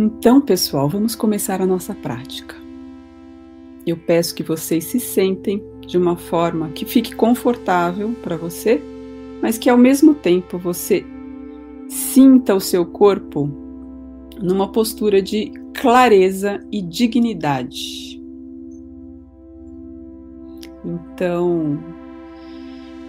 Então, 0.00 0.40
pessoal, 0.40 0.88
vamos 0.88 1.16
começar 1.16 1.60
a 1.60 1.66
nossa 1.66 1.92
prática. 1.92 2.54
Eu 3.84 3.96
peço 3.96 4.32
que 4.32 4.44
vocês 4.44 4.84
se 4.84 5.00
sentem 5.00 5.60
de 5.84 5.98
uma 5.98 6.16
forma 6.16 6.68
que 6.68 6.84
fique 6.84 7.16
confortável 7.16 8.14
para 8.22 8.36
você, 8.36 8.80
mas 9.42 9.58
que 9.58 9.68
ao 9.68 9.76
mesmo 9.76 10.14
tempo 10.14 10.56
você 10.56 11.04
sinta 11.88 12.54
o 12.54 12.60
seu 12.60 12.86
corpo 12.86 13.50
numa 14.40 14.70
postura 14.70 15.20
de 15.20 15.50
clareza 15.74 16.64
e 16.70 16.80
dignidade. 16.80 18.22
Então, 20.84 21.76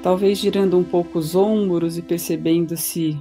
talvez 0.02 0.40
girando 0.40 0.76
um 0.76 0.84
pouco 0.84 1.20
os 1.20 1.36
ombros 1.36 2.00
e 2.00 2.02
percebendo 2.02 2.76
se 2.76 3.16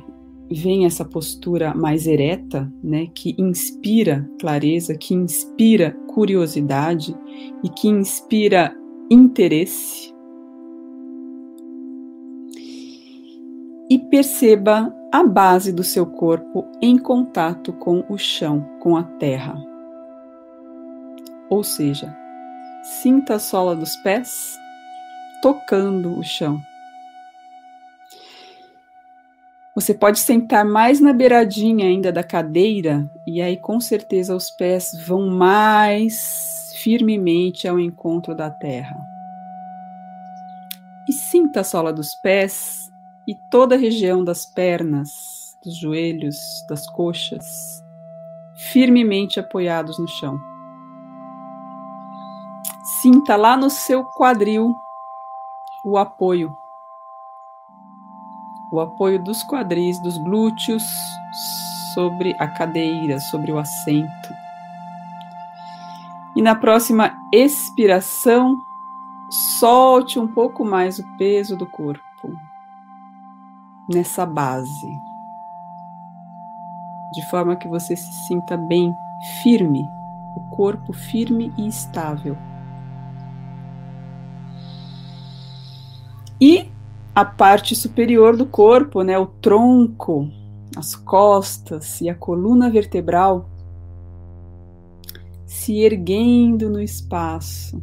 vem 0.51 0.87
essa 0.87 1.05
postura 1.05 1.75
mais 1.75 2.07
ereta, 2.07 2.73
né, 2.83 3.06
que 3.15 3.34
inspira 3.39 4.28
clareza, 4.41 4.97
que 4.97 5.14
inspira 5.14 5.92
curiosidade 6.09 7.14
e 7.62 7.69
que 7.69 7.89
inspira 7.89 8.75
interesse. 9.11 10.12
E 13.91 13.98
perceba 13.98 14.95
a 15.12 15.25
base 15.25 15.72
do 15.72 15.83
seu 15.83 16.05
corpo 16.05 16.67
em 16.83 16.98
contato 16.98 17.72
com 17.72 18.05
o 18.09 18.19
chão, 18.19 18.69
com 18.81 18.97
a 18.97 19.03
terra. 19.03 19.56
Ou 21.48 21.65
seja, 21.65 22.15
sinta 22.83 23.34
a 23.34 23.39
sola 23.39 23.75
dos 23.75 23.97
pés 23.97 24.59
tocando 25.42 26.19
o 26.19 26.22
chão. 26.22 26.61
Você 29.79 29.95
pode 29.95 30.19
sentar 30.19 30.65
mais 30.65 31.01
na 31.01 31.12
beiradinha 31.12 31.87
ainda 31.87 32.11
da 32.11 32.25
cadeira 32.25 33.09
e 33.25 33.41
aí 33.41 33.57
com 33.57 33.79
certeza 33.79 34.34
os 34.34 34.51
pés 34.51 34.91
vão 35.07 35.29
mais 35.29 36.73
firmemente 36.83 37.69
ao 37.69 37.79
encontro 37.79 38.34
da 38.34 38.51
terra. 38.51 38.97
E 41.09 41.12
sinta 41.12 41.61
a 41.61 41.65
sola 41.65 41.93
dos 41.93 42.12
pés 42.17 42.91
e 43.25 43.37
toda 43.53 43.77
a 43.77 43.79
região 43.79 44.25
das 44.25 44.45
pernas, 44.47 45.56
dos 45.65 45.77
joelhos, 45.77 46.37
das 46.69 46.84
coxas, 46.91 47.47
firmemente 48.73 49.39
apoiados 49.39 49.97
no 49.97 50.09
chão. 50.09 50.41
Sinta 53.01 53.37
lá 53.37 53.56
no 53.56 53.71
seu 53.71 54.03
quadril 54.17 54.75
o 55.84 55.97
apoio 55.97 56.51
o 58.70 58.80
apoio 58.80 59.22
dos 59.22 59.42
quadris, 59.42 59.98
dos 60.00 60.19
glúteos 60.19 60.84
sobre 61.94 62.34
a 62.38 62.47
cadeira, 62.47 63.19
sobre 63.19 63.52
o 63.52 63.58
assento. 63.58 64.34
E 66.36 66.42
na 66.42 66.55
próxima 66.55 67.12
expiração, 67.33 68.56
solte 69.31 70.19
um 70.19 70.26
pouco 70.26 70.65
mais 70.65 70.98
o 70.98 71.16
peso 71.16 71.56
do 71.56 71.66
corpo 71.66 72.03
nessa 73.88 74.26
base, 74.26 74.88
de 77.12 77.26
forma 77.28 77.56
que 77.56 77.66
você 77.66 77.97
se 77.97 78.12
sinta 78.26 78.56
bem 78.56 78.94
firme, 79.43 79.88
o 80.37 80.41
corpo 80.50 80.93
firme 80.93 81.53
e 81.56 81.66
estável. 81.66 82.37
E 86.41 86.68
a 87.19 87.25
parte 87.25 87.75
superior 87.75 88.37
do 88.37 88.47
corpo, 88.47 89.03
né, 89.03 89.19
o 89.19 89.27
tronco, 89.27 90.31
as 90.77 90.95
costas 90.95 92.01
e 92.01 92.09
a 92.09 92.15
coluna 92.15 92.71
vertebral 92.71 93.51
se 95.45 95.81
erguendo 95.81 96.71
no 96.71 96.81
espaço. 96.81 97.83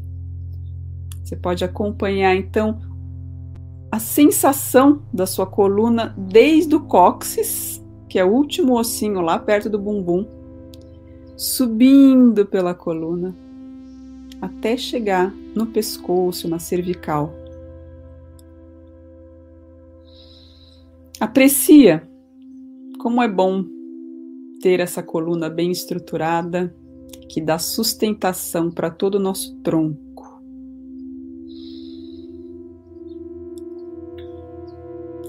Você 1.21 1.35
pode 1.35 1.65
acompanhar 1.65 2.33
então 2.33 2.79
a 3.91 3.99
sensação 3.99 5.01
da 5.11 5.25
sua 5.25 5.45
coluna 5.45 6.15
desde 6.17 6.73
o 6.73 6.79
cóccix, 6.79 7.83
que 8.07 8.17
é 8.17 8.23
o 8.23 8.31
último 8.31 8.79
ossinho 8.79 9.19
lá 9.19 9.37
perto 9.37 9.69
do 9.69 9.77
bumbum, 9.77 10.25
subindo 11.35 12.45
pela 12.45 12.73
coluna 12.73 13.35
até 14.41 14.77
chegar 14.77 15.29
no 15.53 15.65
pescoço, 15.65 16.47
na 16.47 16.57
cervical. 16.57 17.33
Aprecia 21.19 22.07
como 22.99 23.21
é 23.21 23.27
bom 23.27 23.63
ter 24.61 24.79
essa 24.79 25.01
coluna 25.01 25.49
bem 25.49 25.71
estruturada 25.71 26.75
que 27.29 27.39
dá 27.39 27.57
sustentação 27.57 28.69
para 28.69 28.89
todo 28.89 29.15
o 29.15 29.19
nosso 29.19 29.55
tronco. 29.61 30.41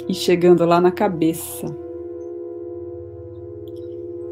E 0.08 0.14
chegando 0.14 0.64
lá 0.64 0.80
na 0.80 0.90
cabeça, 0.90 1.66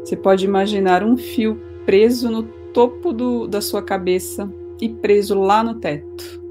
você 0.03 0.15
pode 0.15 0.45
imaginar 0.45 1.03
um 1.03 1.17
fio 1.17 1.59
preso 1.85 2.29
no 2.29 2.43
topo 2.73 3.13
do, 3.13 3.47
da 3.47 3.61
sua 3.61 3.81
cabeça 3.81 4.51
e 4.81 4.89
preso 4.89 5.39
lá 5.39 5.63
no 5.63 5.75
teto. 5.75 6.41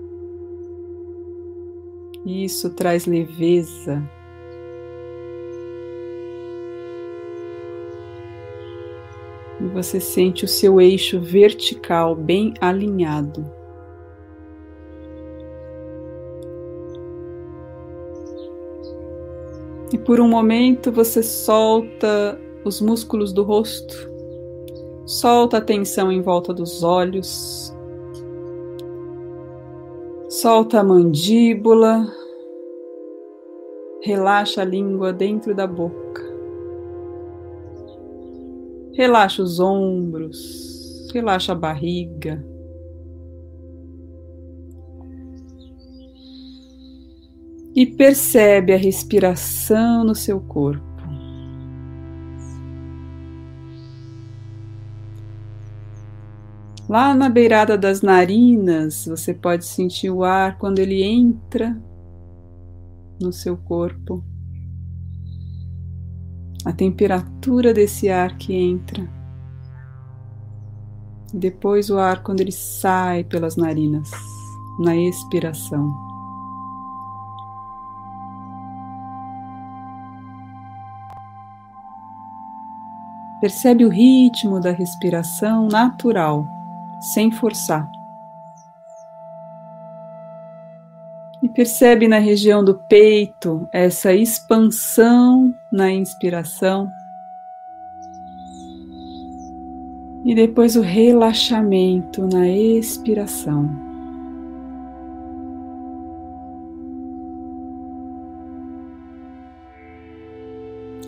Isso 2.25 2.71
traz 2.71 3.05
leveza, 3.05 4.03
e 9.65 9.69
você 9.69 9.99
sente 9.99 10.45
o 10.45 10.49
seu 10.49 10.79
eixo 10.79 11.19
vertical 11.19 12.15
bem 12.15 12.53
alinhado. 12.61 13.45
E 19.91 19.97
por 19.97 20.21
um 20.21 20.29
momento 20.29 20.93
você 20.93 21.23
solta 21.23 22.39
os 22.65 22.81
músculos 22.81 23.33
do 23.33 23.43
rosto, 23.43 24.11
solta 25.07 25.59
a 25.59 25.61
tensão 25.61 26.13
em 26.13 26.21
volta 26.21 26.53
dos 26.53 26.83
olhos, 26.83 27.75
solta 30.29 30.81
a 30.81 30.85
mandíbula, 30.85 32.07
relaxa 34.03 34.61
a 34.61 34.65
língua 34.65 35.13
dentro 35.13 35.55
da 35.55 35.67
boca. 35.67 36.24
Relaxa 38.95 39.43
os 39.43 39.59
ombros, 39.59 41.11
relaxa 41.13 41.51
a 41.51 41.55
barriga. 41.55 42.45
E 47.75 47.85
percebe 47.85 48.73
a 48.73 48.77
respiração 48.77 50.05
no 50.05 50.15
seu 50.15 50.41
corpo. 50.41 50.85
Lá 56.89 57.15
na 57.15 57.29
beirada 57.29 57.77
das 57.77 58.01
narinas, 58.01 59.07
você 59.07 59.35
pode 59.35 59.65
sentir 59.65 60.11
o 60.11 60.23
ar 60.23 60.57
quando 60.57 60.79
ele 60.79 61.03
entra 61.03 61.77
no 63.21 63.33
seu 63.33 63.57
corpo 63.57 64.23
a 66.65 66.73
temperatura 66.73 67.75
desse 67.75 68.09
ar 68.09 68.37
que 68.39 68.55
entra. 68.55 69.07
Depois 71.33 71.91
o 71.91 71.99
ar 71.99 72.23
quando 72.23 72.41
ele 72.41 72.53
sai 72.53 73.25
pelas 73.25 73.57
narinas, 73.57 74.11
na 74.79 74.97
expiração. 74.97 75.93
Percebe 83.41 83.85
o 83.85 83.91
ritmo 83.91 84.59
da 84.59 84.71
respiração 84.71 85.69
natural, 85.69 86.47
sem 87.13 87.31
forçar. 87.31 87.91
Percebe 91.55 92.09
na 92.09 92.19
região 92.19 92.65
do 92.65 92.75
peito 92.75 93.69
essa 93.73 94.13
expansão 94.13 95.55
na 95.71 95.91
inspiração. 95.91 96.91
E 100.25 100.35
depois 100.35 100.75
o 100.75 100.81
relaxamento 100.81 102.27
na 102.27 102.49
expiração. 102.49 103.71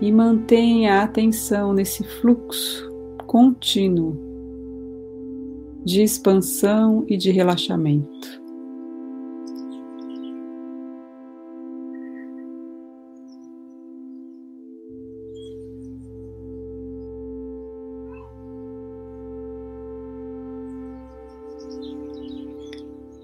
E 0.00 0.12
mantenha 0.12 1.00
a 1.00 1.02
atenção 1.04 1.72
nesse 1.72 2.04
fluxo 2.20 2.92
contínuo 3.26 4.16
de 5.82 6.02
expansão 6.02 7.04
e 7.08 7.16
de 7.16 7.30
relaxamento. 7.30 8.45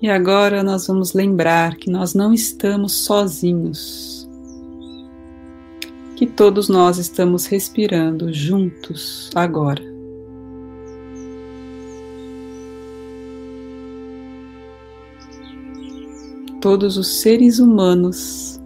E 0.03 0.11
agora 0.11 0.65
nós 0.65 0.89
vamos 0.89 1.13
lembrar 1.13 1.77
que 1.77 1.89
nós 1.89 2.13
não 2.13 2.35
estamos 2.35 2.93
sozinhos, 2.93 4.29
que 6.17 6.27
todos 6.27 6.69
nós 6.69 6.99
estamos 6.99 7.47
respirando 7.47 8.33
juntos 8.33 9.31
agora. 9.33 9.81
Todos 16.61 16.97
os 16.97 17.21
seres 17.21 17.61
humanos 17.61 18.61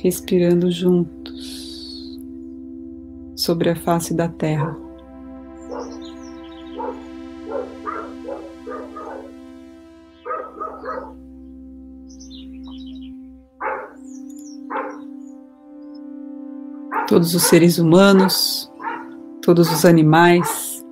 respirando 0.00 0.70
juntos 0.70 2.20
sobre 3.34 3.70
a 3.70 3.74
face 3.74 4.14
da 4.14 4.28
Terra. 4.28 4.85
Todos 17.06 17.34
os 17.34 17.44
seres 17.44 17.78
humanos, 17.78 18.70
todos 19.40 19.70
os 19.70 19.84
animais 19.84 20.84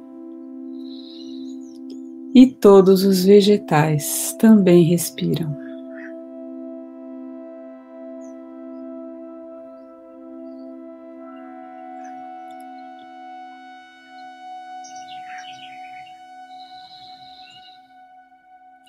e 2.35 2.47
todos 2.47 3.05
os 3.05 3.25
vegetais 3.25 4.35
também 4.39 4.85
respiram. 4.85 5.65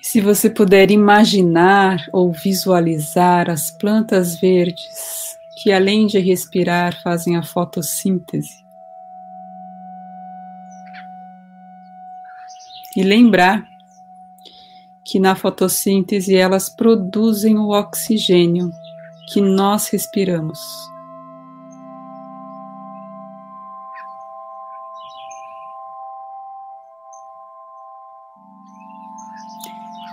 Se 0.01 0.21
você 0.21 0.50
puder 0.50 0.92
imaginar 0.92 2.07
ou 2.13 2.31
visualizar 2.31 3.50
as 3.50 3.69
plantas 3.69 4.39
verdes 4.39 5.14
que 5.65 5.73
além 5.73 6.06
de 6.06 6.19
respirar 6.19 7.01
fazem 7.01 7.38
a 7.38 7.41
fotossíntese. 7.41 8.63
E 12.95 13.01
lembrar 13.01 13.67
que 15.03 15.19
na 15.19 15.35
fotossíntese 15.35 16.35
elas 16.35 16.69
produzem 16.69 17.57
o 17.57 17.69
oxigênio 17.69 18.71
que 19.33 19.41
nós 19.41 19.89
respiramos. 19.89 20.59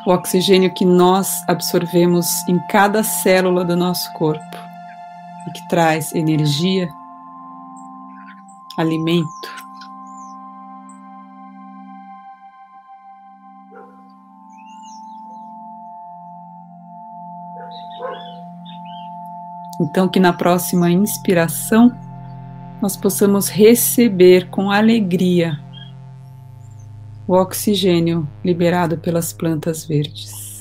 O 0.06 0.12
oxigênio 0.12 0.72
que 0.72 0.86
nós 0.86 1.46
absorvemos 1.46 2.26
em 2.48 2.58
cada 2.68 3.02
célula 3.02 3.66
do 3.66 3.76
nosso 3.76 4.10
corpo 4.14 4.61
e 5.46 5.52
que 5.52 5.68
traz 5.68 6.14
energia, 6.14 6.88
alimento. 8.76 9.62
Então, 19.80 20.08
que 20.08 20.20
na 20.20 20.32
próxima 20.32 20.90
inspiração 20.90 21.92
nós 22.80 22.96
possamos 22.96 23.48
receber 23.48 24.48
com 24.48 24.70
alegria 24.70 25.58
o 27.26 27.34
oxigênio 27.34 28.28
liberado 28.44 28.98
pelas 28.98 29.32
plantas 29.32 29.84
verdes. 29.84 30.51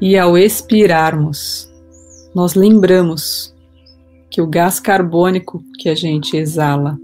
E 0.00 0.16
ao 0.16 0.38
expirarmos, 0.38 1.68
nós 2.34 2.54
lembramos 2.54 3.54
que 4.30 4.40
o 4.40 4.46
gás 4.46 4.78
carbônico 4.78 5.62
que 5.78 5.88
a 5.88 5.94
gente 5.94 6.36
exala 6.36 6.96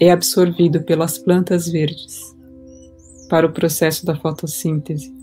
é 0.00 0.10
absorvido 0.10 0.82
pelas 0.82 1.18
plantas 1.18 1.68
verdes 1.68 2.29
para 3.30 3.46
o 3.46 3.52
processo 3.52 4.04
da 4.04 4.16
fotossíntese. 4.16 5.14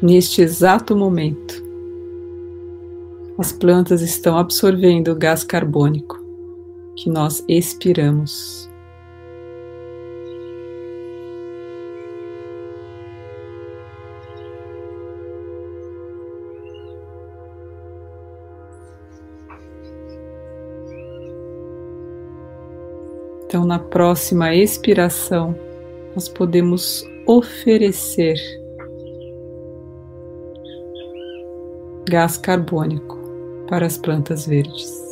Neste 0.00 0.40
exato 0.40 0.94
momento, 0.94 1.64
as 3.38 3.50
plantas 3.50 4.00
estão 4.00 4.38
absorvendo 4.38 5.08
o 5.08 5.16
gás 5.16 5.42
carbônico 5.42 6.16
que 6.94 7.10
nós 7.10 7.44
expiramos. 7.48 8.65
Então, 23.46 23.64
na 23.64 23.78
próxima 23.78 24.52
expiração, 24.52 25.54
nós 26.16 26.28
podemos 26.28 27.04
oferecer 27.26 28.36
gás 32.08 32.36
carbônico 32.36 33.16
para 33.68 33.86
as 33.86 33.96
plantas 33.96 34.46
verdes. 34.46 35.06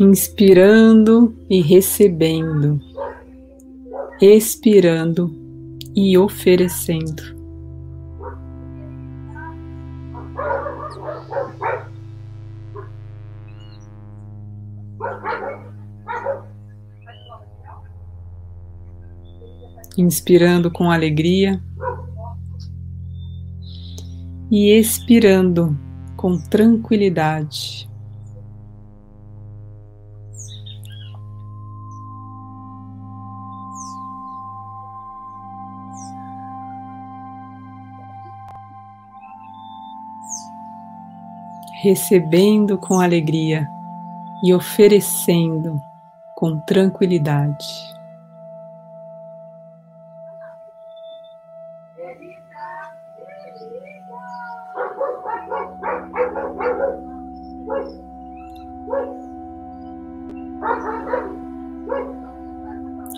Inspirando 0.00 1.32
e 1.48 1.60
recebendo, 1.60 2.80
expirando 4.20 5.41
e 5.94 6.16
oferecendo. 6.16 7.42
inspirando 19.96 20.70
com 20.70 20.90
alegria 20.90 21.62
e 24.50 24.70
expirando 24.78 25.78
com 26.16 26.38
tranquilidade. 26.38 27.91
Recebendo 41.82 42.78
com 42.78 43.00
alegria 43.00 43.66
e 44.44 44.54
oferecendo 44.54 45.80
com 46.36 46.60
tranquilidade. 46.60 47.66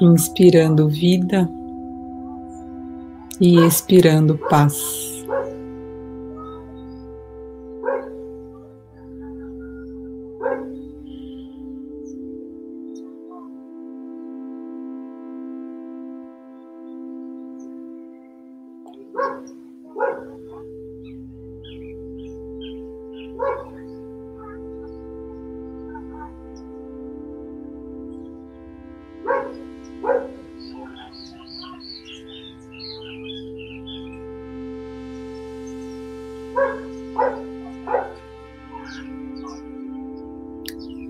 Inspirando 0.00 0.88
vida 0.88 1.46
e 3.38 3.58
expirando 3.58 4.38
paz. 4.48 5.13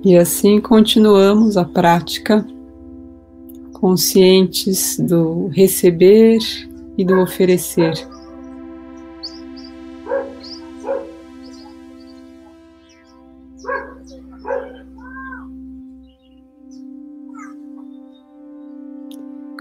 E 0.05 0.19
assim 0.19 0.61
continuamos 0.61 1.57
a 1.57 1.65
prática, 1.65 2.47
conscientes 3.73 4.99
do 4.99 5.49
receber 5.49 6.41
e 6.99 7.03
do 7.03 7.23
oferecer. 7.23 7.95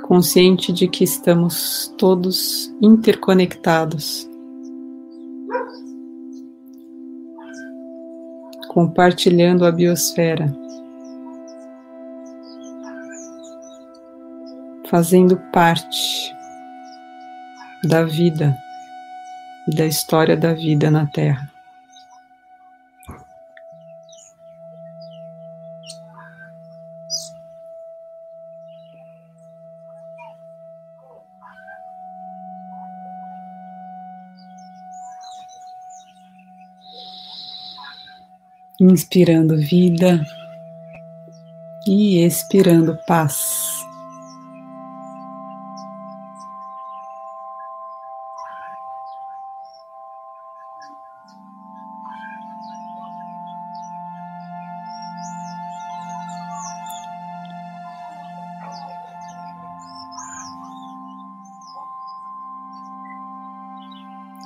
Consciente 0.01 0.73
de 0.73 0.89
que 0.89 1.05
estamos 1.05 1.95
todos 1.97 2.69
interconectados. 2.81 4.29
Compartilhando 8.73 9.65
a 9.65 9.71
biosfera, 9.71 10.51
fazendo 14.89 15.37
parte 15.51 16.35
da 17.83 18.03
vida 18.03 18.57
e 19.67 19.75
da 19.75 19.85
história 19.85 20.35
da 20.35 20.53
vida 20.53 20.89
na 20.89 21.05
Terra. 21.05 21.52
Inspirando 38.93 39.57
vida 39.57 40.23
e 41.87 42.23
expirando 42.23 42.97
paz. 43.07 43.83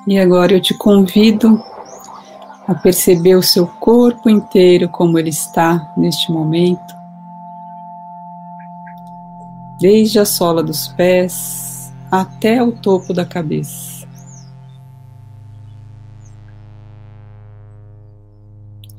E 0.08 0.18
agora 0.18 0.54
eu 0.54 0.62
te 0.62 0.74
convido 0.74 1.62
a 2.68 2.76
perceber 2.76 3.36
o 3.36 3.42
seu 3.42 3.66
corpo 3.66 4.30
inteiro 4.30 4.90
como 4.90 5.18
ele 5.18 5.30
está 5.30 5.94
neste 5.96 6.32
momento, 6.32 6.94
desde 9.80 10.20
a 10.20 10.26
sola 10.26 10.62
dos 10.62 10.90
pés 10.90 11.94
até 12.12 12.62
o 12.62 12.74
topo 12.74 13.14
da 13.14 13.26
cabeça. 13.26 14.06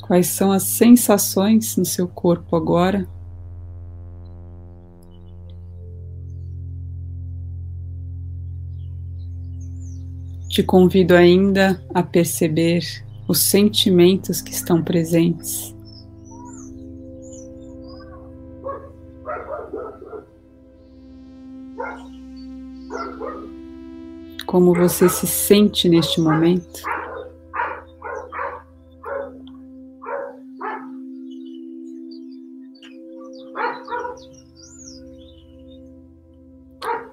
Quais 0.00 0.28
são 0.28 0.50
as 0.50 0.62
sensações 0.62 1.76
no 1.76 1.84
seu 1.84 2.08
corpo 2.08 2.56
agora? 2.56 3.06
Te 10.48 10.62
convido 10.62 11.14
ainda 11.14 11.84
a 11.92 12.02
perceber 12.02 13.06
os 13.28 13.40
sentimentos 13.40 14.40
que 14.40 14.50
estão 14.50 14.82
presentes. 14.82 15.76
Como 24.46 24.74
você 24.74 25.10
se 25.10 25.26
sente 25.26 25.90
neste 25.90 26.22
momento? 26.22 26.80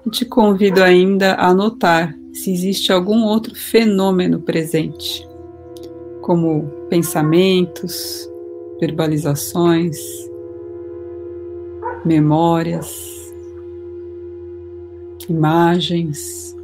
te 0.08 0.24
convido 0.24 0.82
ainda 0.82 1.34
a 1.34 1.52
notar 1.52 2.14
se 2.32 2.50
existe 2.50 2.90
algum 2.90 3.24
outro 3.24 3.54
fenômeno 3.54 4.40
presente 4.40 5.26
como 6.26 6.66
pensamentos, 6.90 8.28
verbalizações, 8.80 9.96
memórias, 12.04 13.32
imagens. 15.28 16.56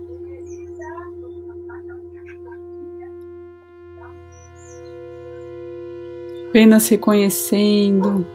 Apenas 6.49 6.89
reconhecendo, 6.89 8.27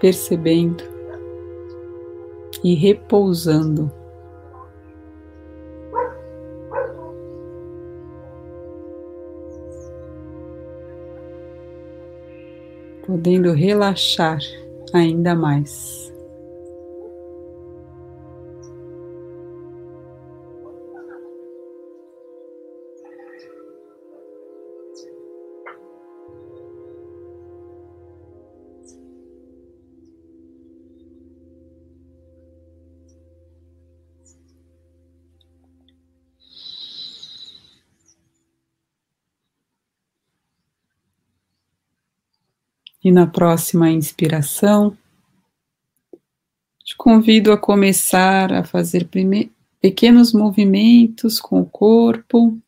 percebendo 0.00 0.84
e 2.62 2.74
repousando. 2.76 3.90
Podendo 13.06 13.52
relaxar 13.52 14.38
ainda 14.92 15.34
mais. 15.34 16.09
E 43.02 43.10
na 43.10 43.26
próxima 43.26 43.90
inspiração, 43.90 44.96
te 46.84 46.96
convido 46.96 47.52
a 47.52 47.56
começar 47.56 48.52
a 48.52 48.62
fazer 48.62 49.08
pequenos 49.80 50.32
movimentos 50.32 51.40
com 51.40 51.60
o 51.60 51.66
corpo, 51.66 52.58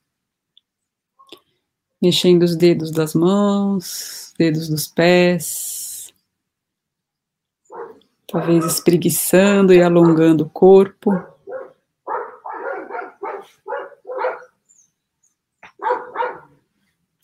mexendo 2.01 2.43
os 2.43 2.57
dedos 2.57 2.91
das 2.91 3.15
mãos, 3.15 4.33
dedos 4.39 4.69
dos 4.69 4.89
pés, 4.89 6.15
talvez 8.27 8.65
espreguiçando 8.65 9.75
e 9.75 9.83
alongando 9.83 10.45
o 10.45 10.51
corpo. 10.51 11.11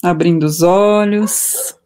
abrindo 0.03 0.45
os 0.45 0.62
olhos. 0.62 1.77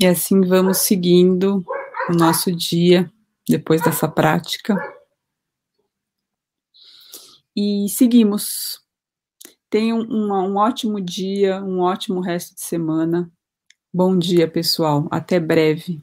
E 0.00 0.06
assim 0.06 0.40
vamos 0.40 0.78
seguindo 0.78 1.62
o 2.08 2.14
nosso 2.14 2.50
dia 2.50 3.12
depois 3.46 3.82
dessa 3.82 4.08
prática. 4.08 4.74
E 7.54 7.86
seguimos. 7.90 8.80
Tenham 9.68 9.98
um, 9.98 10.32
um 10.32 10.56
ótimo 10.56 11.02
dia, 11.02 11.62
um 11.62 11.80
ótimo 11.80 12.22
resto 12.22 12.54
de 12.54 12.62
semana. 12.62 13.30
Bom 13.92 14.16
dia, 14.16 14.50
pessoal. 14.50 15.06
Até 15.10 15.38
breve. 15.38 16.02